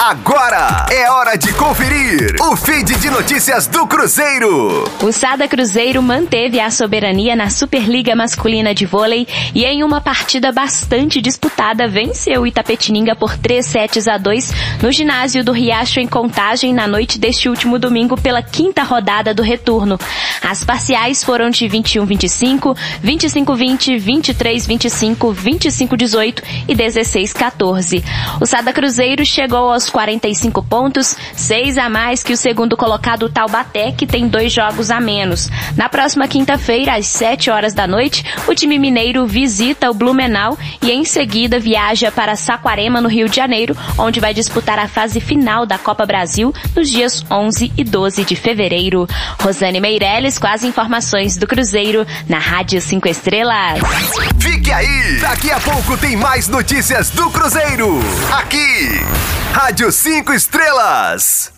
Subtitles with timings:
[0.00, 4.84] Agora é hora de conferir o feed de notícias do Cruzeiro.
[5.02, 10.52] O Sada Cruzeiro manteve a soberania na Superliga Masculina de Vôlei e em uma partida
[10.52, 16.72] bastante disputada venceu Itapetininga por 3 sets a 2 no ginásio do Riacho em Contagem
[16.72, 19.98] na noite deste último domingo pela quinta rodada do retorno.
[20.40, 28.04] As parciais foram de 21-25, 25-20, 23-25, 25-18 e 16-14.
[28.40, 33.92] O Sada Cruzeiro chegou aos 45 pontos, seis a mais que o segundo colocado Taubaté,
[33.92, 35.48] que tem dois jogos a menos.
[35.76, 40.90] Na próxima quinta-feira, às 7 horas da noite, o time mineiro visita o Blumenau e
[40.90, 45.66] em seguida viaja para Saquarema, no Rio de Janeiro, onde vai disputar a fase final
[45.66, 49.06] da Copa Brasil nos dias 11 e 12 de fevereiro.
[49.40, 53.80] Rosane Meirelles com as informações do Cruzeiro na Rádio 5 Estrelas.
[54.38, 55.18] Fique aí!
[55.20, 58.00] Daqui a pouco tem mais notícias do Cruzeiro.
[58.32, 59.00] Aqui,
[59.52, 61.52] Rádio 5 Estrelas.